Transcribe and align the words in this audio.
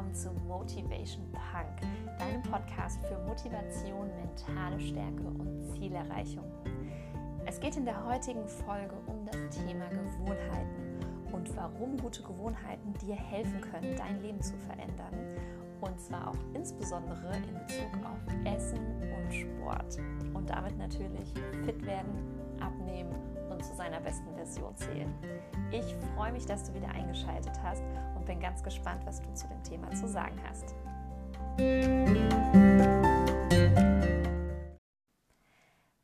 willkommen 0.00 0.14
zu 0.14 0.30
Motivation 0.48 1.30
Punk, 1.30 2.18
deinem 2.18 2.42
Podcast 2.42 2.98
für 3.06 3.18
Motivation, 3.26 4.08
mentale 4.16 4.80
Stärke 4.80 5.22
und 5.22 5.74
Zielerreichung. 5.74 6.44
Es 7.44 7.60
geht 7.60 7.76
in 7.76 7.84
der 7.84 8.02
heutigen 8.06 8.48
Folge 8.48 8.94
um 9.06 9.26
das 9.26 9.36
Thema 9.54 9.86
Gewohnheiten 9.90 11.00
und 11.32 11.54
warum 11.54 11.98
gute 11.98 12.22
Gewohnheiten 12.22 12.94
dir 12.94 13.14
helfen 13.14 13.60
können, 13.60 13.94
dein 13.94 14.22
Leben 14.22 14.40
zu 14.40 14.56
verändern. 14.56 15.12
Und 15.82 16.00
zwar 16.00 16.28
auch 16.28 16.54
insbesondere 16.54 17.36
in 17.36 17.54
Bezug 17.66 17.92
auf 18.02 18.54
Essen 18.54 18.80
und 19.02 19.34
Sport. 19.34 19.98
Und 20.32 20.48
damit 20.48 20.78
natürlich 20.78 21.34
fit 21.66 21.84
werden, 21.84 22.56
abnehmen 22.58 23.14
und 23.50 23.62
zu 23.62 23.74
seiner 23.74 24.00
besten 24.00 24.34
Version 24.34 24.74
zählen. 24.76 25.12
Ich 25.70 25.94
freue 26.16 26.32
mich, 26.32 26.46
dass 26.46 26.64
du 26.64 26.74
wieder 26.74 26.88
eingeschaltet 26.88 27.52
hast 27.62 27.82
und 28.20 28.26
bin 28.26 28.38
ganz 28.38 28.62
gespannt, 28.62 29.04
was 29.06 29.22
du 29.22 29.32
zu 29.32 29.48
dem 29.48 29.62
Thema 29.64 29.90
zu 29.92 30.06
sagen 30.06 30.38
hast. 30.46 30.74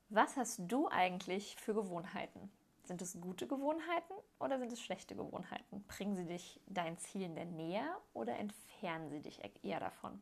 Was 0.09 0.37
hast 0.37 0.61
du 0.66 0.89
eigentlich 0.89 1.56
für 1.56 1.75
Gewohnheiten? 1.75 2.51
Sind 2.84 3.02
es 3.02 3.20
gute 3.20 3.47
Gewohnheiten 3.47 4.15
oder 4.39 4.59
sind 4.59 4.73
es 4.73 4.80
schlechte 4.80 5.15
Gewohnheiten? 5.15 5.84
Bringen 5.89 6.16
sie 6.16 6.25
dich 6.25 6.59
deinen 6.66 6.97
Zielen 6.97 7.34
denn 7.34 7.55
näher 7.55 7.98
oder 8.15 8.39
entfernen 8.39 9.11
sie 9.11 9.20
dich 9.20 9.42
eher 9.62 9.80
davon? 9.80 10.19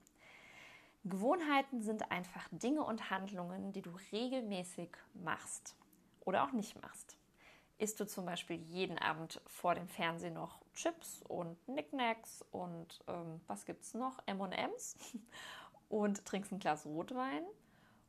Gewohnheiten 1.04 1.82
sind 1.82 2.10
einfach 2.10 2.48
Dinge 2.50 2.82
und 2.82 3.10
Handlungen, 3.10 3.72
die 3.72 3.82
du 3.82 3.92
regelmäßig 4.10 4.90
machst 5.12 5.76
oder 6.24 6.42
auch 6.42 6.52
nicht 6.52 6.80
machst. 6.82 7.16
Isst 7.76 7.98
du 7.98 8.06
zum 8.06 8.24
Beispiel 8.24 8.56
jeden 8.56 8.98
Abend 8.98 9.40
vor 9.46 9.74
dem 9.74 9.88
Fernsehen 9.88 10.34
noch 10.34 10.60
Chips 10.74 11.22
und 11.22 11.56
Knickknacks 11.64 12.44
und 12.52 13.02
ähm, 13.08 13.40
was 13.48 13.64
es 13.68 13.94
noch? 13.94 14.18
MMs 14.26 14.96
und 15.88 16.24
trinkst 16.24 16.52
ein 16.52 16.60
Glas 16.60 16.86
Rotwein? 16.86 17.44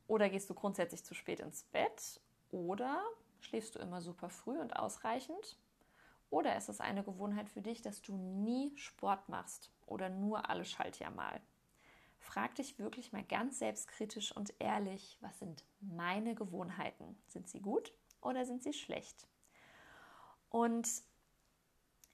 Oder 0.06 0.28
gehst 0.30 0.48
du 0.48 0.54
grundsätzlich 0.54 1.04
zu 1.04 1.14
spät 1.14 1.40
ins 1.40 1.64
Bett? 1.64 2.20
Oder 2.50 3.02
schläfst 3.40 3.74
du 3.74 3.80
immer 3.80 4.00
super 4.00 4.30
früh 4.30 4.56
und 4.58 4.76
ausreichend? 4.76 5.58
Oder 6.30 6.56
ist 6.56 6.68
es 6.68 6.80
eine 6.80 7.02
Gewohnheit 7.02 7.48
für 7.48 7.60
dich, 7.60 7.82
dass 7.82 8.02
du 8.02 8.16
nie 8.16 8.72
Sport 8.76 9.28
machst 9.28 9.72
oder 9.84 10.08
nur 10.08 10.48
alle 10.48 10.64
Schaltjahr 10.64 11.10
mal? 11.10 11.40
Frag 12.18 12.54
dich 12.54 12.78
wirklich 12.78 13.12
mal 13.12 13.24
ganz 13.24 13.58
selbstkritisch 13.58 14.30
und 14.32 14.54
ehrlich, 14.60 15.18
was 15.20 15.38
sind 15.38 15.64
meine 15.80 16.34
Gewohnheiten? 16.34 17.16
Sind 17.26 17.48
sie 17.48 17.60
gut 17.60 17.92
oder 18.20 18.44
sind 18.44 18.62
sie 18.62 18.72
schlecht? 18.72 19.28
Und 20.56 20.88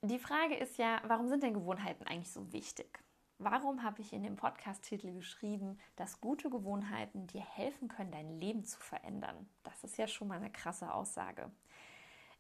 die 0.01 0.19
Frage 0.19 0.57
ist 0.57 0.77
ja, 0.77 1.01
warum 1.07 1.29
sind 1.29 1.45
denn 1.45 1.55
Gewohnheiten 1.55 2.09
eigentlich 2.09 2.33
so 2.33 2.53
wichtig? 2.53 2.99
Warum 3.39 3.85
habe 3.85 4.01
ich 4.01 4.13
in 4.13 4.25
dem 4.25 4.35
Podcast-Titel 4.35 5.13
geschrieben, 5.13 5.79
dass 5.95 6.21
gute 6.21 6.51
Gewohnheiten 6.51 7.29
dir 7.29 7.41
helfen 7.41 7.87
können, 7.87 8.11
dein 8.11 8.41
Leben 8.41 8.65
zu 8.65 8.81
verändern? 8.81 9.49
Das 9.63 9.85
ist 9.85 9.97
ja 9.97 10.09
schon 10.09 10.27
mal 10.27 10.39
eine 10.39 10.51
krasse 10.51 10.93
Aussage. 10.93 11.53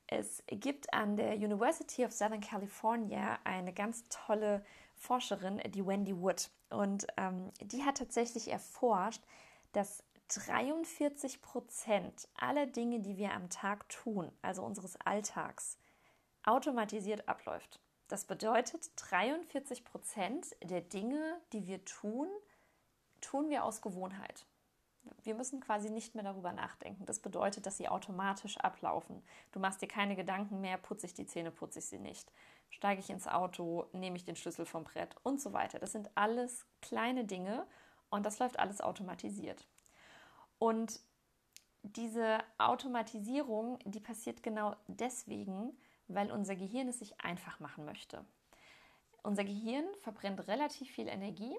Es 0.09 0.43
gibt 0.49 0.93
an 0.93 1.17
der 1.17 1.37
University 1.37 2.05
of 2.05 2.11
Southern 2.11 2.41
California 2.41 3.39
eine 3.45 3.73
ganz 3.73 4.05
tolle 4.09 4.65
Forscherin, 4.97 5.63
die 5.71 5.87
Wendy 5.87 6.21
Wood. 6.21 6.51
Und 6.71 7.07
ähm, 7.17 7.53
die 7.61 7.85
hat 7.85 7.99
tatsächlich 7.99 8.51
erforscht, 8.51 9.23
dass 9.71 10.03
43 10.27 11.43
Prozent 11.43 12.27
aller 12.35 12.67
Dinge, 12.67 12.99
die 12.99 13.19
wir 13.19 13.35
am 13.35 13.51
Tag 13.51 13.89
tun, 13.89 14.33
also 14.43 14.65
unseres 14.65 14.97
Alltags, 14.97 15.79
automatisiert 16.45 17.29
abläuft. 17.29 17.81
Das 18.09 18.25
bedeutet, 18.27 18.91
43 18.97 19.85
Prozent 19.85 20.57
der 20.63 20.83
Dinge, 20.83 21.41
die 21.53 21.67
wir 21.67 21.85
tun, 21.85 22.29
tun 23.21 23.49
wir 23.49 23.65
aus 23.65 23.81
Gewohnheit. 23.81 24.45
Wir 25.25 25.35
müssen 25.35 25.61
quasi 25.61 25.91
nicht 25.91 26.15
mehr 26.15 26.25
darüber 26.25 26.53
nachdenken. 26.53 27.07
Das 27.07 27.21
bedeutet, 27.21 27.67
dass 27.67 27.77
sie 27.77 27.89
automatisch 27.89 28.57
ablaufen. 28.59 29.23
Du 29.51 29.59
machst 29.59 29.83
dir 29.83 29.89
keine 29.89 30.15
Gedanken 30.15 30.61
mehr, 30.61 30.79
putze 30.79 31.07
ich 31.07 31.15
die 31.15 31.27
Zähne, 31.27 31.51
putze 31.51 31.81
ich 31.81 31.87
sie 31.87 31.99
nicht. 31.99 32.31
Steige 32.71 33.01
ich 33.01 33.11
ins 33.11 33.27
Auto, 33.27 33.87
nehme 33.93 34.17
ich 34.17 34.25
den 34.25 34.37
Schlüssel 34.37 34.65
vom 34.67 34.85
Brett 34.85 35.17
und 35.23 35.41
so 35.41 35.53
weiter. 35.53 35.79
Das 35.79 35.93
sind 35.93 36.11
alles 36.15 36.67
kleine 36.81 37.25
Dinge 37.25 37.67
und 38.11 38.25
das 38.27 38.39
läuft 38.39 38.59
alles 38.59 38.81
automatisiert. 38.81 39.67
Und 40.59 41.01
diese 41.83 42.39
Automatisierung, 42.59 43.79
die 43.85 44.01
passiert 44.01 44.43
genau 44.43 44.77
deswegen, 44.87 45.77
weil 46.15 46.31
unser 46.31 46.57
Gehirn 46.57 46.89
es 46.89 46.99
sich 46.99 47.21
einfach 47.21 47.61
machen 47.61 47.85
möchte. 47.85 48.25
Unser 49.23 49.45
Gehirn 49.45 49.85
verbrennt 50.01 50.47
relativ 50.49 50.91
viel 50.91 51.09
Energie 51.09 51.57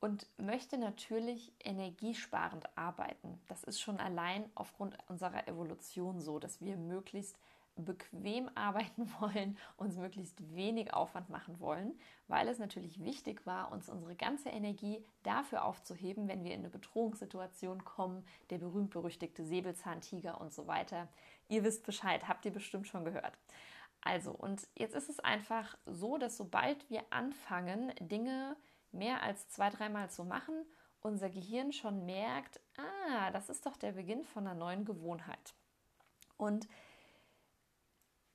und 0.00 0.26
möchte 0.38 0.78
natürlich 0.78 1.52
energiesparend 1.64 2.66
arbeiten. 2.76 3.40
Das 3.48 3.64
ist 3.64 3.80
schon 3.80 3.98
allein 3.98 4.48
aufgrund 4.54 4.96
unserer 5.08 5.48
Evolution 5.48 6.20
so, 6.20 6.38
dass 6.38 6.60
wir 6.60 6.76
möglichst 6.76 7.38
bequem 7.76 8.50
arbeiten 8.54 9.10
wollen, 9.20 9.58
uns 9.76 9.96
möglichst 9.96 10.54
wenig 10.54 10.92
Aufwand 10.94 11.28
machen 11.28 11.60
wollen, 11.60 11.98
weil 12.28 12.48
es 12.48 12.58
natürlich 12.58 13.02
wichtig 13.04 13.46
war, 13.46 13.72
uns 13.72 13.88
unsere 13.88 14.14
ganze 14.14 14.48
Energie 14.48 15.04
dafür 15.22 15.64
aufzuheben, 15.64 16.28
wenn 16.28 16.44
wir 16.44 16.52
in 16.52 16.60
eine 16.60 16.70
Bedrohungssituation 16.70 17.84
kommen, 17.84 18.24
der 18.50 18.58
berühmt-berüchtigte 18.58 19.44
Säbelzahntiger 19.44 20.40
und 20.40 20.52
so 20.52 20.66
weiter. 20.66 21.08
Ihr 21.48 21.62
wisst 21.64 21.84
Bescheid, 21.84 22.26
habt 22.28 22.44
ihr 22.44 22.52
bestimmt 22.52 22.88
schon 22.88 23.04
gehört. 23.04 23.36
Also, 24.06 24.30
und 24.30 24.68
jetzt 24.76 24.94
ist 24.94 25.08
es 25.08 25.18
einfach 25.18 25.76
so, 25.84 26.16
dass 26.16 26.36
sobald 26.36 26.88
wir 26.88 27.02
anfangen, 27.10 27.92
Dinge 27.98 28.56
mehr 28.92 29.20
als 29.24 29.48
zwei, 29.48 29.68
dreimal 29.68 30.10
zu 30.10 30.22
machen, 30.22 30.54
unser 31.00 31.28
Gehirn 31.28 31.72
schon 31.72 32.06
merkt, 32.06 32.60
ah, 32.76 33.32
das 33.32 33.50
ist 33.50 33.66
doch 33.66 33.76
der 33.76 33.92
Beginn 33.92 34.22
von 34.22 34.46
einer 34.46 34.56
neuen 34.56 34.84
Gewohnheit. 34.84 35.54
Und 36.36 36.68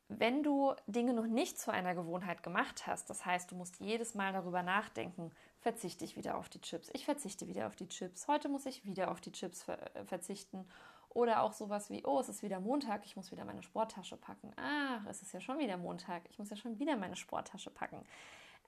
wenn 0.10 0.44
du 0.44 0.76
Dinge 0.88 1.14
noch 1.14 1.26
nicht 1.26 1.58
zu 1.58 1.72
einer 1.72 1.96
Gewohnheit 1.96 2.44
gemacht 2.44 2.86
hast, 2.86 3.10
das 3.10 3.26
heißt, 3.26 3.50
du 3.50 3.56
musst 3.56 3.80
jedes 3.80 4.14
Mal 4.14 4.34
darüber 4.34 4.64
nachdenken, 4.64 5.32
verzichte 5.62 6.04
ich 6.04 6.18
wieder 6.18 6.38
auf 6.38 6.50
die 6.50 6.60
Chips, 6.60 6.90
ich 6.94 7.06
verzichte 7.06 7.48
wieder 7.48 7.68
auf 7.68 7.78
die 7.78 7.88
Chips, 7.88 8.28
heute 8.28 8.50
muss 8.50 8.66
ich 8.66 8.84
wieder 8.84 9.10
auf 9.10 9.22
die 9.22 9.32
Chips 9.32 9.70
äh, 9.70 10.04
verzichten 10.04 10.68
oder 11.14 11.42
auch 11.42 11.54
sowas 11.54 11.90
wie, 11.90 12.06
oh, 12.06 12.20
es 12.20 12.30
ist 12.30 12.44
wieder 12.44 12.60
Montag, 12.60 13.06
ich 13.06 13.16
muss 13.16 13.32
wieder 13.32 13.46
meine 13.46 13.64
Sporttasche 13.64 14.18
packen. 14.18 14.52
Ach, 14.56 15.06
es 15.08 15.22
ist 15.22 15.34
ja 15.34 15.42
schon 15.42 15.60
wieder 15.60 15.78
Montag, 15.78 16.24
ich 16.30 16.40
muss 16.40 16.50
ja 16.50 16.56
schon 16.56 16.80
wieder 16.80 16.96
meine 16.96 17.16
Sporttasche 17.16 17.70
packen. 17.70 18.04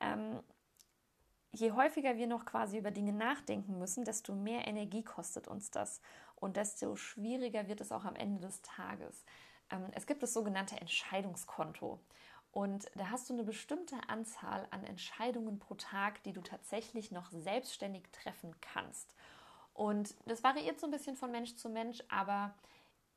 Ähm, 0.01 0.39
je 1.51 1.71
häufiger 1.71 2.17
wir 2.17 2.27
noch 2.27 2.45
quasi 2.45 2.77
über 2.77 2.91
Dinge 2.91 3.13
nachdenken 3.13 3.77
müssen, 3.79 4.03
desto 4.03 4.33
mehr 4.33 4.67
Energie 4.67 5.03
kostet 5.03 5.47
uns 5.47 5.71
das 5.71 6.01
und 6.35 6.57
desto 6.57 6.95
schwieriger 6.95 7.67
wird 7.67 7.81
es 7.81 7.91
auch 7.91 8.05
am 8.05 8.15
Ende 8.15 8.41
des 8.41 8.61
Tages. 8.61 9.23
Ähm, 9.69 9.87
es 9.93 10.05
gibt 10.05 10.23
das 10.23 10.33
sogenannte 10.33 10.79
Entscheidungskonto. 10.79 11.99
Und 12.51 12.85
da 12.93 13.09
hast 13.09 13.29
du 13.29 13.33
eine 13.33 13.43
bestimmte 13.43 13.95
Anzahl 14.07 14.67
an 14.69 14.83
Entscheidungen 14.83 15.57
pro 15.57 15.73
Tag, 15.73 16.21
die 16.21 16.33
du 16.33 16.41
tatsächlich 16.41 17.09
noch 17.09 17.31
selbstständig 17.31 18.03
treffen 18.11 18.53
kannst. 18.61 19.15
Und 19.73 20.15
das 20.25 20.43
variiert 20.43 20.79
so 20.79 20.87
ein 20.87 20.91
bisschen 20.91 21.15
von 21.15 21.31
Mensch 21.31 21.55
zu 21.55 21.69
Mensch, 21.69 22.03
aber 22.09 22.53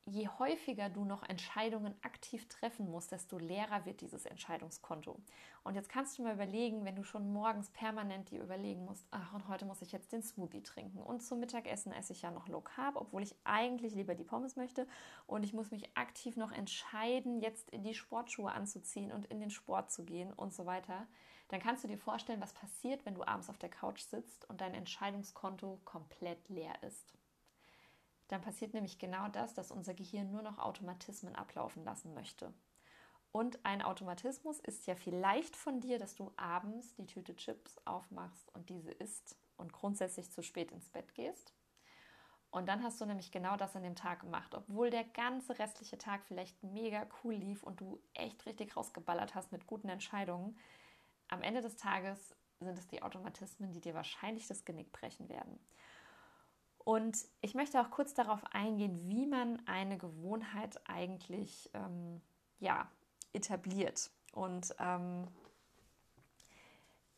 je 0.06 0.28
häufiger 0.38 0.88
du 0.88 1.04
noch 1.04 1.22
Entscheidungen 1.22 1.94
aktiv 2.02 2.48
treffen 2.48 2.90
musst, 2.90 3.12
desto 3.12 3.38
leerer 3.38 3.84
wird 3.84 4.00
dieses 4.00 4.24
Entscheidungskonto. 4.24 5.18
Und 5.64 5.74
jetzt 5.74 5.88
kannst 5.88 6.16
du 6.16 6.22
mal 6.22 6.34
überlegen, 6.34 6.84
wenn 6.84 6.96
du 6.96 7.02
schon 7.02 7.32
morgens 7.32 7.70
permanent 7.70 8.30
dir 8.30 8.42
überlegen 8.42 8.84
musst, 8.84 9.06
ach, 9.10 9.34
und 9.34 9.48
heute 9.48 9.64
muss 9.64 9.82
ich 9.82 9.92
jetzt 9.92 10.12
den 10.12 10.22
Smoothie 10.22 10.62
trinken 10.62 11.02
und 11.02 11.22
zum 11.22 11.40
Mittagessen 11.40 11.92
esse 11.92 12.12
ich 12.12 12.22
ja 12.22 12.30
noch 12.30 12.48
Low 12.48 12.60
Carb, 12.60 12.96
obwohl 12.96 13.22
ich 13.22 13.34
eigentlich 13.44 13.94
lieber 13.94 14.14
die 14.14 14.24
Pommes 14.24 14.56
möchte 14.56 14.86
und 15.26 15.42
ich 15.42 15.52
muss 15.52 15.70
mich 15.70 15.96
aktiv 15.96 16.36
noch 16.36 16.52
entscheiden, 16.52 17.40
jetzt 17.40 17.70
in 17.70 17.82
die 17.82 17.94
Sportschuhe 17.94 18.52
anzuziehen 18.52 19.12
und 19.12 19.26
in 19.26 19.40
den 19.40 19.50
Sport 19.50 19.90
zu 19.90 20.04
gehen 20.04 20.32
und 20.32 20.54
so 20.54 20.66
weiter 20.66 21.06
dann 21.48 21.60
kannst 21.60 21.84
du 21.84 21.88
dir 21.88 21.98
vorstellen, 21.98 22.40
was 22.40 22.52
passiert, 22.52 23.06
wenn 23.06 23.14
du 23.14 23.22
abends 23.22 23.48
auf 23.48 23.58
der 23.58 23.68
Couch 23.68 24.00
sitzt 24.00 24.48
und 24.50 24.60
dein 24.60 24.74
Entscheidungskonto 24.74 25.80
komplett 25.84 26.48
leer 26.48 26.82
ist. 26.82 27.14
Dann 28.28 28.40
passiert 28.40 28.74
nämlich 28.74 28.98
genau 28.98 29.28
das, 29.28 29.54
dass 29.54 29.70
unser 29.70 29.94
Gehirn 29.94 30.30
nur 30.30 30.42
noch 30.42 30.58
Automatismen 30.58 31.36
ablaufen 31.36 31.84
lassen 31.84 32.14
möchte. 32.14 32.52
Und 33.32 33.64
ein 33.64 33.82
Automatismus 33.82 34.60
ist 34.60 34.86
ja 34.86 34.94
vielleicht 34.94 35.56
von 35.56 35.80
dir, 35.80 35.98
dass 35.98 36.14
du 36.14 36.32
abends 36.36 36.94
die 36.94 37.06
Tüte 37.06 37.36
Chips 37.36 37.76
aufmachst 37.84 38.54
und 38.54 38.68
diese 38.70 38.90
isst 38.90 39.36
und 39.56 39.72
grundsätzlich 39.72 40.32
zu 40.32 40.42
spät 40.42 40.72
ins 40.72 40.88
Bett 40.88 41.14
gehst. 41.14 41.52
Und 42.50 42.68
dann 42.68 42.82
hast 42.82 43.00
du 43.00 43.04
nämlich 43.04 43.32
genau 43.32 43.56
das 43.56 43.76
an 43.76 43.82
dem 43.82 43.96
Tag 43.96 44.20
gemacht, 44.20 44.54
obwohl 44.54 44.88
der 44.88 45.04
ganze 45.04 45.58
restliche 45.58 45.98
Tag 45.98 46.24
vielleicht 46.24 46.62
mega 46.62 47.06
cool 47.22 47.34
lief 47.34 47.62
und 47.62 47.80
du 47.80 48.00
echt 48.14 48.46
richtig 48.46 48.76
rausgeballert 48.76 49.34
hast 49.34 49.52
mit 49.52 49.66
guten 49.66 49.88
Entscheidungen 49.88 50.56
am 51.28 51.42
Ende 51.42 51.60
des 51.60 51.76
Tages 51.76 52.36
sind 52.60 52.78
es 52.78 52.86
die 52.86 53.02
Automatismen, 53.02 53.72
die 53.72 53.80
dir 53.80 53.94
wahrscheinlich 53.94 54.46
das 54.46 54.64
Genick 54.64 54.92
brechen 54.92 55.28
werden. 55.28 55.58
Und 56.86 57.26
ich 57.40 57.56
möchte 57.56 57.80
auch 57.80 57.90
kurz 57.90 58.14
darauf 58.14 58.44
eingehen, 58.52 59.08
wie 59.08 59.26
man 59.26 59.60
eine 59.66 59.98
Gewohnheit 59.98 60.80
eigentlich 60.84 61.68
ähm, 61.74 62.20
ja, 62.60 62.88
etabliert. 63.32 64.12
Und 64.30 64.72
ähm, 64.78 65.26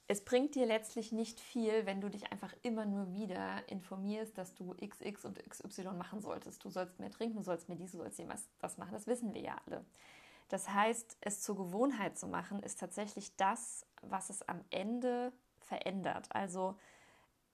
es 0.07 0.25
bringt 0.25 0.55
dir 0.55 0.65
letztlich 0.65 1.13
nicht 1.13 1.39
viel, 1.39 1.85
wenn 1.85 2.01
du 2.01 2.09
dich 2.09 2.33
einfach 2.33 2.55
immer 2.63 2.87
nur 2.87 3.13
wieder 3.13 3.69
informierst, 3.69 4.39
dass 4.39 4.55
du 4.55 4.75
XX 4.75 5.27
und 5.27 5.39
XY 5.47 5.93
machen 5.99 6.23
solltest. 6.23 6.65
Du 6.65 6.71
sollst 6.71 6.99
mehr 6.99 7.11
trinken, 7.11 7.37
du 7.37 7.43
sollst 7.43 7.69
mehr 7.69 7.77
dies, 7.77 7.93
du 7.93 7.99
sollst 7.99 8.19
jemals 8.19 8.49
was 8.61 8.79
machen. 8.79 8.93
Das 8.93 9.07
wissen 9.07 9.35
wir 9.35 9.43
ja 9.43 9.61
alle. 9.67 9.85
Das 10.49 10.71
heißt, 10.71 11.19
es 11.21 11.43
zur 11.43 11.57
Gewohnheit 11.57 12.17
zu 12.17 12.27
machen, 12.27 12.63
ist 12.63 12.81
tatsächlich 12.81 13.37
das, 13.37 13.85
was 14.01 14.31
es 14.31 14.41
am 14.49 14.65
Ende 14.71 15.31
verändert. 15.61 16.35
Also 16.35 16.79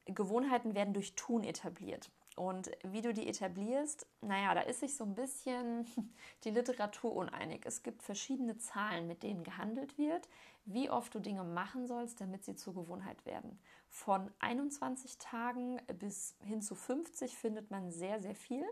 Gewohnheiten 0.07 0.75
werden 0.75 0.95
durch 0.95 1.15
Tun 1.15 1.45
etabliert. 1.45 2.11
Und 2.37 2.71
wie 2.83 3.01
du 3.01 3.15
die 3.15 3.29
etablierst, 3.29 4.07
naja, 4.21 4.55
da 4.55 4.61
ist 4.63 4.81
sich 4.81 4.97
so 4.97 5.05
ein 5.05 5.15
bisschen 5.15 5.87
die 6.45 6.51
Literatur 6.51 7.15
uneinig. 7.15 7.65
Es 7.65 7.83
gibt 7.83 8.03
verschiedene 8.03 8.59
Zahlen, 8.59 9.07
mit 9.07 9.23
denen 9.23 9.45
gehandelt 9.45 9.97
wird, 9.99 10.29
wie 10.65 10.91
oft 10.91 11.15
du 11.15 11.21
Dinge 11.21 11.45
machen 11.45 11.87
sollst, 11.87 12.21
damit 12.21 12.45
sie 12.45 12.57
zur 12.57 12.75
Gewohnheit 12.75 13.25
werden. 13.25 13.59
Von 13.89 14.33
21 14.41 15.19
Tagen 15.19 15.81
bis 16.01 16.37
hin 16.41 16.61
zu 16.61 16.75
50 16.75 17.37
findet 17.37 17.71
man 17.71 17.93
sehr, 17.93 18.19
sehr 18.19 18.35
viel. 18.35 18.65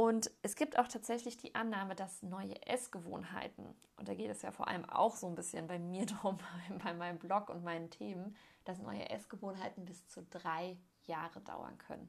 Und 0.00 0.30
es 0.42 0.56
gibt 0.56 0.78
auch 0.78 0.88
tatsächlich 0.88 1.36
die 1.36 1.54
Annahme, 1.54 1.94
dass 1.94 2.22
neue 2.22 2.54
Essgewohnheiten, 2.66 3.66
und 3.96 4.08
da 4.08 4.14
geht 4.14 4.30
es 4.30 4.40
ja 4.40 4.50
vor 4.50 4.68
allem 4.68 4.88
auch 4.88 5.14
so 5.14 5.26
ein 5.26 5.34
bisschen 5.34 5.66
bei 5.66 5.78
mir 5.78 6.06
drum, 6.22 6.38
bei 6.82 6.94
meinem 6.94 7.18
Blog 7.18 7.50
und 7.50 7.64
meinen 7.64 7.90
Themen, 7.90 8.34
dass 8.64 8.78
neue 8.78 9.10
Essgewohnheiten 9.10 9.84
bis 9.84 10.06
zu 10.08 10.22
drei 10.22 10.78
Jahre 11.04 11.40
dauern 11.40 11.76
können 11.76 12.08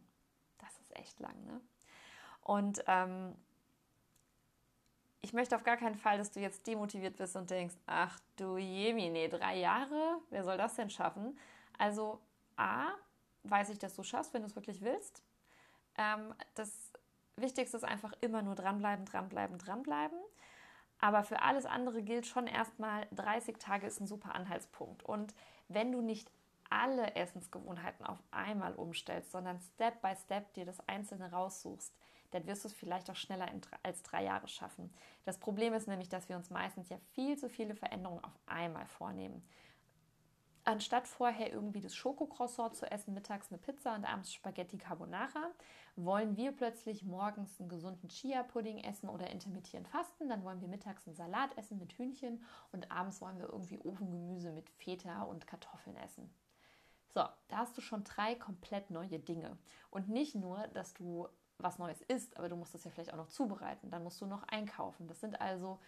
ist 0.91 0.99
echt 0.99 1.19
lang, 1.19 1.43
ne? 1.45 1.61
Und 2.41 2.83
ähm, 2.87 3.35
ich 5.21 5.33
möchte 5.33 5.55
auf 5.55 5.63
gar 5.63 5.77
keinen 5.77 5.95
Fall, 5.95 6.17
dass 6.17 6.31
du 6.31 6.39
jetzt 6.39 6.65
demotiviert 6.65 7.17
bist 7.17 7.35
und 7.35 7.49
denkst, 7.49 7.75
ach 7.85 8.19
du 8.35 8.57
Jemine, 8.57 9.29
drei 9.29 9.59
Jahre, 9.59 10.19
wer 10.31 10.43
soll 10.43 10.57
das 10.57 10.75
denn 10.75 10.89
schaffen? 10.89 11.37
Also 11.77 12.19
A, 12.57 12.87
weiß 13.43 13.69
ich, 13.69 13.77
dass 13.77 13.95
du 13.95 14.03
schaffst, 14.03 14.33
wenn 14.33 14.41
du 14.41 14.47
es 14.47 14.55
wirklich 14.55 14.81
willst. 14.81 15.23
Ähm, 15.97 16.33
das 16.55 16.90
Wichtigste 17.41 17.77
ist 17.77 17.83
einfach 17.83 18.13
immer 18.21 18.41
nur 18.41 18.55
dranbleiben, 18.55 19.05
dranbleiben, 19.05 19.57
dranbleiben. 19.57 20.17
Aber 20.99 21.23
für 21.23 21.41
alles 21.41 21.65
andere 21.65 22.03
gilt 22.03 22.27
schon 22.27 22.47
erstmal, 22.47 23.07
30 23.11 23.57
Tage 23.57 23.87
ist 23.87 23.99
ein 23.99 24.07
super 24.07 24.35
Anhaltspunkt. 24.35 25.03
Und 25.03 25.33
wenn 25.67 25.91
du 25.91 26.01
nicht 26.01 26.31
alle 26.69 27.15
Essensgewohnheiten 27.15 28.05
auf 28.05 28.21
einmal 28.31 28.73
umstellst, 28.75 29.31
sondern 29.31 29.59
Step 29.59 30.01
by 30.01 30.15
Step 30.15 30.53
dir 30.53 30.65
das 30.65 30.79
Einzelne 30.87 31.31
raussuchst, 31.31 31.93
dann 32.31 32.47
wirst 32.47 32.63
du 32.63 32.69
es 32.69 32.73
vielleicht 32.73 33.09
auch 33.09 33.15
schneller 33.15 33.47
als 33.83 34.03
drei 34.03 34.23
Jahre 34.23 34.47
schaffen. 34.47 34.93
Das 35.25 35.37
Problem 35.37 35.73
ist 35.73 35.87
nämlich, 35.87 36.07
dass 36.07 36.29
wir 36.29 36.37
uns 36.37 36.49
meistens 36.49 36.87
ja 36.89 36.97
viel 37.13 37.37
zu 37.37 37.49
viele 37.49 37.75
Veränderungen 37.75 38.23
auf 38.23 38.39
einmal 38.45 38.85
vornehmen. 38.85 39.45
Anstatt 40.63 41.07
vorher 41.07 41.51
irgendwie 41.51 41.81
das 41.81 41.95
Schokocroissant 41.95 42.75
zu 42.75 42.89
essen, 42.91 43.15
mittags 43.15 43.49
eine 43.49 43.57
Pizza 43.57 43.95
und 43.95 44.05
abends 44.05 44.31
Spaghetti 44.31 44.77
Carbonara, 44.77 45.49
wollen 45.95 46.37
wir 46.37 46.51
plötzlich 46.51 47.03
morgens 47.03 47.59
einen 47.59 47.67
gesunden 47.67 48.09
Chia-Pudding 48.09 48.77
essen 48.83 49.09
oder 49.09 49.31
intermittieren 49.31 49.87
fasten. 49.87 50.29
Dann 50.29 50.43
wollen 50.43 50.61
wir 50.61 50.67
mittags 50.67 51.07
einen 51.07 51.15
Salat 51.15 51.57
essen 51.57 51.79
mit 51.79 51.93
Hühnchen 51.93 52.43
und 52.71 52.91
abends 52.91 53.21
wollen 53.21 53.39
wir 53.39 53.49
irgendwie 53.49 53.79
Ofengemüse 53.79 54.51
mit 54.51 54.69
Feta 54.69 55.23
und 55.23 55.47
Kartoffeln 55.47 55.97
essen. 55.97 56.31
So, 57.09 57.21
da 57.47 57.57
hast 57.57 57.75
du 57.77 57.81
schon 57.81 58.03
drei 58.03 58.35
komplett 58.35 58.91
neue 58.91 59.19
Dinge. 59.19 59.57
Und 59.89 60.09
nicht 60.09 60.35
nur, 60.35 60.67
dass 60.69 60.93
du 60.93 61.27
was 61.57 61.79
Neues 61.79 62.01
isst, 62.01 62.37
aber 62.37 62.49
du 62.49 62.55
musst 62.55 62.75
es 62.75 62.83
ja 62.83 62.91
vielleicht 62.91 63.13
auch 63.13 63.17
noch 63.17 63.29
zubereiten. 63.29 63.89
Dann 63.89 64.03
musst 64.03 64.21
du 64.21 64.25
noch 64.25 64.43
einkaufen. 64.43 65.07
Das 65.07 65.19
sind 65.19 65.41
also 65.41 65.79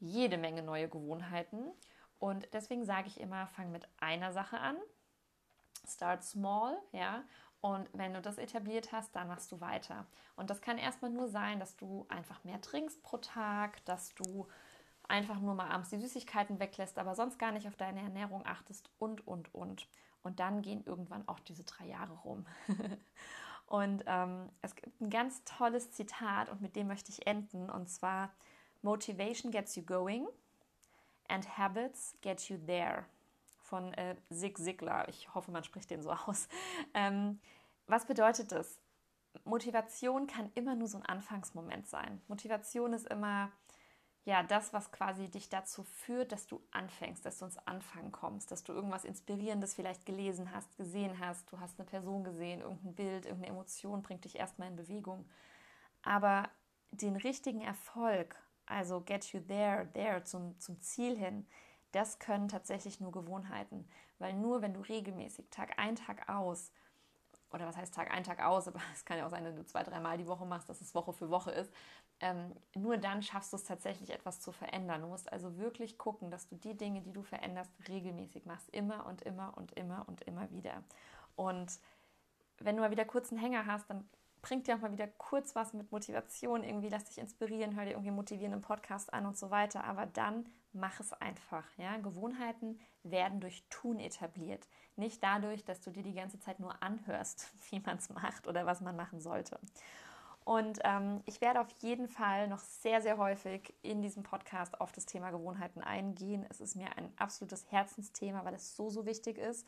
jede 0.00 0.38
Menge 0.38 0.62
neue 0.62 0.88
Gewohnheiten. 0.88 1.70
Und 2.18 2.48
deswegen 2.52 2.84
sage 2.84 3.08
ich 3.08 3.20
immer, 3.20 3.46
fang 3.46 3.70
mit 3.70 3.88
einer 3.98 4.32
Sache 4.32 4.58
an. 4.58 4.76
Start 5.86 6.24
small, 6.24 6.76
ja. 6.92 7.22
Und 7.60 7.88
wenn 7.92 8.14
du 8.14 8.20
das 8.20 8.38
etabliert 8.38 8.92
hast, 8.92 9.14
dann 9.16 9.28
machst 9.28 9.50
du 9.50 9.60
weiter. 9.60 10.06
Und 10.36 10.50
das 10.50 10.60
kann 10.60 10.78
erstmal 10.78 11.10
nur 11.10 11.28
sein, 11.28 11.58
dass 11.58 11.76
du 11.76 12.06
einfach 12.08 12.44
mehr 12.44 12.60
trinkst 12.60 13.02
pro 13.02 13.16
Tag, 13.16 13.84
dass 13.84 14.14
du 14.14 14.46
einfach 15.08 15.40
nur 15.40 15.54
mal 15.54 15.70
abends 15.70 15.90
die 15.90 15.98
Süßigkeiten 15.98 16.60
weglässt, 16.60 16.98
aber 16.98 17.14
sonst 17.14 17.38
gar 17.38 17.50
nicht 17.50 17.66
auf 17.66 17.76
deine 17.76 18.00
Ernährung 18.00 18.44
achtest 18.46 18.90
und, 18.98 19.26
und, 19.26 19.52
und. 19.54 19.88
Und 20.22 20.40
dann 20.40 20.62
gehen 20.62 20.84
irgendwann 20.84 21.26
auch 21.26 21.40
diese 21.40 21.64
drei 21.64 21.86
Jahre 21.86 22.12
rum. 22.12 22.46
und 23.66 24.04
ähm, 24.06 24.50
es 24.62 24.76
gibt 24.76 25.00
ein 25.00 25.10
ganz 25.10 25.42
tolles 25.44 25.92
Zitat 25.92 26.50
und 26.50 26.60
mit 26.60 26.76
dem 26.76 26.86
möchte 26.86 27.10
ich 27.10 27.26
enden. 27.26 27.70
Und 27.70 27.88
zwar, 27.88 28.30
Motivation 28.82 29.50
gets 29.50 29.74
you 29.74 29.82
going 29.82 30.28
and 31.28 31.58
habits 31.58 32.16
get 32.22 32.48
you 32.48 32.58
there 32.66 33.04
von 33.62 33.92
äh, 33.94 34.16
Zig 34.32 34.56
Ziglar. 34.58 35.08
Ich 35.08 35.34
hoffe, 35.34 35.50
man 35.50 35.64
spricht 35.64 35.90
den 35.90 36.02
so 36.02 36.10
aus. 36.10 36.48
Ähm, 36.94 37.40
was 37.86 38.06
bedeutet 38.06 38.52
das? 38.52 38.78
Motivation 39.44 40.26
kann 40.26 40.50
immer 40.54 40.74
nur 40.74 40.88
so 40.88 40.98
ein 40.98 41.06
Anfangsmoment 41.06 41.86
sein. 41.86 42.20
Motivation 42.28 42.92
ist 42.92 43.06
immer 43.06 43.52
ja, 44.28 44.42
das, 44.42 44.74
was 44.74 44.92
quasi 44.92 45.30
dich 45.30 45.48
dazu 45.48 45.84
führt, 45.84 46.32
dass 46.32 46.46
du 46.46 46.60
anfängst, 46.70 47.24
dass 47.24 47.38
du 47.38 47.46
ins 47.46 47.56
Anfangen 47.66 48.12
kommst, 48.12 48.50
dass 48.50 48.62
du 48.62 48.74
irgendwas 48.74 49.06
Inspirierendes 49.06 49.74
vielleicht 49.74 50.04
gelesen 50.04 50.52
hast, 50.52 50.76
gesehen 50.76 51.18
hast, 51.18 51.50
du 51.50 51.58
hast 51.60 51.78
eine 51.78 51.88
Person 51.88 52.24
gesehen, 52.24 52.60
irgendein 52.60 52.94
Bild, 52.94 53.24
irgendeine 53.24 53.54
Emotion 53.54 54.02
bringt 54.02 54.24
dich 54.24 54.36
erstmal 54.36 54.68
in 54.68 54.76
Bewegung. 54.76 55.26
Aber 56.02 56.50
den 56.90 57.16
richtigen 57.16 57.62
Erfolg, 57.62 58.36
also 58.68 59.00
get 59.00 59.32
you 59.32 59.40
there, 59.40 59.88
there, 59.94 60.22
zum, 60.24 60.58
zum 60.58 60.80
Ziel 60.80 61.16
hin, 61.16 61.46
das 61.92 62.18
können 62.18 62.48
tatsächlich 62.48 63.00
nur 63.00 63.12
Gewohnheiten. 63.12 63.88
Weil 64.18 64.34
nur 64.34 64.62
wenn 64.62 64.74
du 64.74 64.80
regelmäßig 64.80 65.48
Tag 65.50 65.78
ein, 65.78 65.96
Tag 65.96 66.28
aus 66.28 66.72
oder 67.50 67.66
was 67.66 67.76
heißt 67.76 67.94
Tag 67.94 68.10
ein, 68.10 68.24
Tag 68.24 68.44
aus, 68.44 68.68
aber 68.68 68.80
es 68.94 69.04
kann 69.04 69.18
ja 69.18 69.26
auch 69.26 69.30
sein, 69.30 69.44
wenn 69.44 69.56
du 69.56 69.64
zwei, 69.64 69.82
dreimal 69.82 70.18
die 70.18 70.26
Woche 70.26 70.44
machst, 70.44 70.68
dass 70.68 70.80
es 70.80 70.94
Woche 70.94 71.12
für 71.12 71.30
Woche 71.30 71.50
ist. 71.50 71.72
Ähm, 72.20 72.52
nur 72.74 72.98
dann 72.98 73.22
schaffst 73.22 73.52
du 73.52 73.56
es 73.56 73.64
tatsächlich, 73.64 74.10
etwas 74.10 74.40
zu 74.40 74.52
verändern. 74.52 75.02
Du 75.02 75.08
musst 75.08 75.32
also 75.32 75.56
wirklich 75.56 75.98
gucken, 75.98 76.30
dass 76.30 76.48
du 76.48 76.56
die 76.56 76.76
Dinge, 76.76 77.00
die 77.00 77.12
du 77.12 77.22
veränderst, 77.22 77.70
regelmäßig 77.88 78.44
machst. 78.44 78.68
Immer 78.70 79.06
und 79.06 79.22
immer 79.22 79.56
und 79.56 79.72
immer 79.72 80.04
und 80.08 80.22
immer 80.22 80.50
wieder. 80.50 80.82
Und 81.36 81.78
wenn 82.58 82.76
du 82.76 82.82
mal 82.82 82.90
wieder 82.90 83.04
kurz 83.04 83.30
einen 83.30 83.40
Hänger 83.40 83.66
hast, 83.66 83.88
dann 83.88 84.08
bringt 84.42 84.66
dir 84.66 84.76
auch 84.76 84.80
mal 84.80 84.92
wieder 84.92 85.06
kurz 85.06 85.54
was 85.54 85.72
mit 85.72 85.90
Motivation. 85.92 86.62
Irgendwie 86.62 86.88
lass 86.88 87.04
dich 87.04 87.18
inspirieren, 87.18 87.76
hör 87.76 87.84
dir 87.84 87.92
irgendwie 87.92 88.10
motivierenden 88.10 88.62
Podcast 88.62 89.12
an 89.12 89.26
und 89.26 89.36
so 89.36 89.50
weiter. 89.50 89.84
Aber 89.84 90.06
dann 90.06 90.46
mach 90.72 91.00
es 91.00 91.12
einfach. 91.12 91.64
Ja? 91.76 91.96
Gewohnheiten 91.98 92.78
werden 93.02 93.40
durch 93.40 93.64
Tun 93.70 93.98
etabliert. 93.98 94.66
Nicht 94.96 95.22
dadurch, 95.22 95.64
dass 95.64 95.80
du 95.80 95.90
dir 95.90 96.02
die 96.02 96.14
ganze 96.14 96.40
Zeit 96.40 96.60
nur 96.60 96.82
anhörst, 96.82 97.50
wie 97.70 97.80
man 97.80 97.98
es 97.98 98.10
macht 98.10 98.46
oder 98.46 98.66
was 98.66 98.80
man 98.80 98.96
machen 98.96 99.20
sollte. 99.20 99.58
Und 100.44 100.78
ähm, 100.84 101.20
ich 101.26 101.42
werde 101.42 101.60
auf 101.60 101.68
jeden 101.80 102.08
Fall 102.08 102.48
noch 102.48 102.60
sehr, 102.60 103.02
sehr 103.02 103.18
häufig 103.18 103.74
in 103.82 104.00
diesem 104.00 104.22
Podcast 104.22 104.80
auf 104.80 104.92
das 104.92 105.04
Thema 105.04 105.30
Gewohnheiten 105.30 105.82
eingehen. 105.82 106.46
Es 106.48 106.62
ist 106.62 106.74
mir 106.74 106.96
ein 106.96 107.12
absolutes 107.18 107.70
Herzensthema, 107.70 108.46
weil 108.46 108.54
es 108.54 108.74
so, 108.74 108.88
so 108.88 109.04
wichtig 109.04 109.36
ist. 109.36 109.66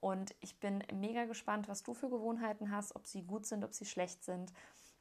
Und 0.00 0.34
ich 0.40 0.60
bin 0.60 0.84
mega 0.92 1.24
gespannt, 1.24 1.68
was 1.68 1.82
du 1.82 1.92
für 1.92 2.08
Gewohnheiten 2.08 2.70
hast, 2.70 2.94
ob 2.94 3.06
sie 3.06 3.22
gut 3.22 3.46
sind, 3.46 3.64
ob 3.64 3.74
sie 3.74 3.84
schlecht 3.84 4.24
sind. 4.24 4.52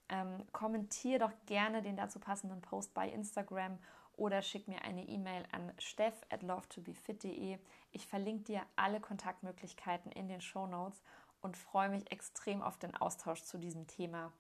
Ähm, 0.09 0.43
kommentier 0.53 1.19
doch 1.19 1.33
gerne 1.45 1.81
den 1.81 1.97
dazu 1.97 2.19
passenden 2.19 2.61
Post 2.61 2.93
bei 2.93 3.09
Instagram 3.09 3.77
oder 4.13 4.41
schick 4.41 4.67
mir 4.67 4.81
eine 4.81 5.07
E-Mail 5.07 5.43
an 5.51 5.71
steff 5.77 6.15
at 6.29 6.41
lovetobefit.de. 6.41 7.59
Ich 7.91 8.07
verlinke 8.07 8.45
dir 8.45 8.61
alle 8.75 8.99
Kontaktmöglichkeiten 8.99 10.11
in 10.11 10.27
den 10.27 10.41
Show 10.41 10.65
Notes 10.65 11.01
und 11.41 11.57
freue 11.57 11.89
mich 11.89 12.11
extrem 12.11 12.63
auf 12.63 12.79
den 12.79 12.95
Austausch 12.95 13.43
zu 13.43 13.59
diesem 13.59 13.85
Thema. 13.85 14.31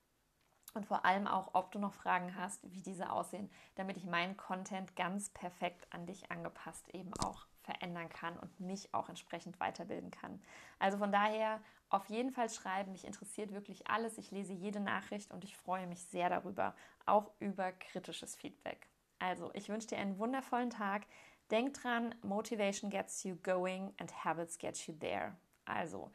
Und 0.73 0.85
vor 0.85 1.05
allem 1.05 1.27
auch, 1.27 1.53
ob 1.53 1.71
du 1.71 1.79
noch 1.79 1.93
Fragen 1.93 2.35
hast, 2.35 2.71
wie 2.71 2.81
diese 2.81 3.11
aussehen, 3.11 3.49
damit 3.75 3.97
ich 3.97 4.05
meinen 4.05 4.37
Content 4.37 4.95
ganz 4.95 5.29
perfekt 5.29 5.87
an 5.91 6.05
dich 6.07 6.31
angepasst 6.31 6.87
eben 6.93 7.13
auch 7.19 7.45
verändern 7.67 8.09
kann 8.09 8.37
und 8.39 8.59
mich 8.59 8.93
auch 8.93 9.09
entsprechend 9.09 9.59
weiterbilden 9.59 10.09
kann. 10.09 10.41
Also 10.79 10.97
von 10.97 11.11
daher 11.11 11.59
auf 11.89 12.09
jeden 12.09 12.31
Fall 12.31 12.49
schreiben. 12.49 12.91
Mich 12.91 13.05
interessiert 13.05 13.53
wirklich 13.53 13.87
alles. 13.87 14.17
Ich 14.17 14.31
lese 14.31 14.53
jede 14.53 14.79
Nachricht 14.79 15.31
und 15.31 15.43
ich 15.43 15.55
freue 15.55 15.87
mich 15.87 16.03
sehr 16.03 16.29
darüber, 16.29 16.75
auch 17.05 17.31
über 17.39 17.71
kritisches 17.71 18.35
Feedback. 18.35 18.87
Also, 19.19 19.51
ich 19.53 19.69
wünsche 19.69 19.87
dir 19.87 19.97
einen 19.97 20.19
wundervollen 20.19 20.69
Tag. 20.69 21.05
Denk 21.49 21.73
dran, 21.75 22.13
Motivation 22.23 22.89
gets 22.89 23.23
you 23.23 23.35
going 23.37 23.93
and 23.99 24.25
habits 24.25 24.57
get 24.57 24.77
you 24.87 24.93
there. 24.93 25.35
Also, 25.65 26.11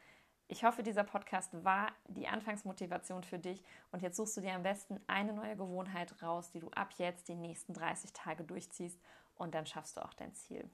ich 0.47 0.63
hoffe, 0.63 0.83
dieser 0.83 1.03
Podcast 1.03 1.51
war 1.63 1.91
die 2.07 2.27
Anfangsmotivation 2.27 3.23
für 3.23 3.39
dich 3.39 3.63
und 3.91 4.03
jetzt 4.03 4.17
suchst 4.17 4.37
du 4.37 4.41
dir 4.41 4.53
am 4.53 4.63
besten 4.63 4.99
eine 5.07 5.33
neue 5.33 5.55
Gewohnheit 5.55 6.21
raus, 6.21 6.51
die 6.51 6.59
du 6.59 6.69
ab 6.71 6.93
jetzt 6.97 7.27
die 7.27 7.35
nächsten 7.35 7.73
30 7.73 8.13
Tage 8.13 8.43
durchziehst 8.43 8.99
und 9.35 9.55
dann 9.55 9.65
schaffst 9.65 9.97
du 9.97 10.01
auch 10.05 10.13
dein 10.13 10.35
Ziel. 10.35 10.69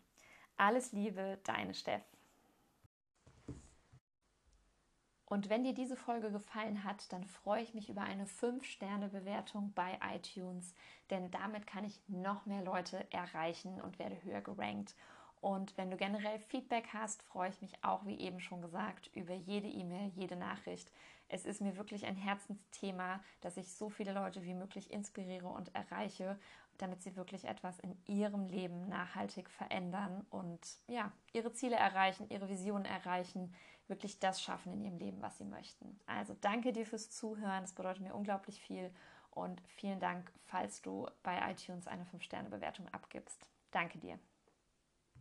Alles 0.60 0.92
Liebe, 0.92 1.40
deine 1.46 1.74
Steff. 1.74 2.04
Und 5.26 5.48
wenn 5.48 5.64
dir 5.64 5.74
diese 5.74 5.96
Folge 5.96 6.32
gefallen 6.32 6.84
hat, 6.84 7.14
dann 7.14 7.24
freue 7.24 7.64
ich 7.64 7.74
mich 7.74 7.88
über 7.88 8.02
eine 8.02 8.26
5-Sterne-Bewertung 8.26 9.72
bei 9.74 9.98
iTunes, 10.14 10.76
denn 11.12 11.32
damit 11.32 11.66
kann 11.66 11.86
ich 11.86 12.02
noch 12.10 12.46
mehr 12.46 12.62
Leute 12.62 13.10
erreichen 13.10 13.80
und 13.80 14.00
werde 14.00 14.22
höher 14.24 14.42
gerankt. 14.42 14.96
Und 15.40 15.78
wenn 15.78 15.92
du 15.92 15.96
generell 15.96 16.40
Feedback 16.40 16.90
hast, 16.92 17.24
freue 17.24 17.52
ich 17.52 17.62
mich 17.62 17.82
auch, 17.82 18.06
wie 18.06 18.20
eben 18.20 18.42
schon 18.42 18.62
gesagt, 18.62 19.10
über 19.16 19.34
jede 19.34 19.70
E-Mail, 19.70 20.12
jede 20.14 20.36
Nachricht. 20.36 20.92
Es 21.30 21.46
ist 21.46 21.62
mir 21.62 21.78
wirklich 21.78 22.06
ein 22.06 22.16
Herzensthema, 22.16 23.24
dass 23.42 23.58
ich 23.58 23.72
so 23.72 23.90
viele 23.90 24.14
Leute 24.14 24.44
wie 24.44 24.56
möglich 24.56 24.92
inspiriere 24.92 25.48
und 25.48 25.74
erreiche, 25.76 26.40
damit 26.78 27.02
sie 27.04 27.16
wirklich 27.16 27.46
etwas 27.46 27.80
in 27.80 27.96
ihrem 28.06 28.48
Leben 28.48 28.88
nachhaltig 28.88 29.50
verändern 29.50 30.26
und 30.30 30.60
ja, 30.88 31.12
ihre 31.34 31.54
Ziele 31.54 31.76
erreichen, 31.76 32.30
ihre 32.30 32.50
Visionen 32.50 32.86
erreichen, 32.86 33.54
wirklich 33.88 34.20
das 34.20 34.42
schaffen 34.42 34.74
in 34.74 34.82
ihrem 34.82 34.98
Leben, 34.98 35.22
was 35.22 35.38
sie 35.38 35.46
möchten. 35.46 36.00
Also 36.06 36.36
danke 36.42 36.74
dir 36.74 36.86
fürs 36.86 37.10
Zuhören, 37.10 37.62
das 37.62 37.74
bedeutet 37.74 38.04
mir 38.04 38.16
unglaublich 38.16 38.60
viel 38.62 38.92
und 39.32 39.62
vielen 39.68 40.00
Dank, 40.00 40.32
falls 40.46 40.82
du 40.82 41.08
bei 41.24 41.52
iTunes 41.52 41.88
eine 41.88 42.06
5-Sterne-Bewertung 42.06 42.88
abgibst. 42.90 43.50
Danke 43.72 44.00
dir. 44.00 44.20